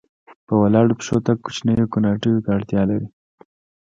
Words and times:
په 0.45 0.53
ولاړو 0.61 0.97
پښو 0.99 1.17
تګ 1.27 1.37
کوچنیو 1.45 1.91
کوناټیو 1.93 2.43
ته 2.45 2.49
اړتیا 2.57 2.81
لرله. 2.89 3.09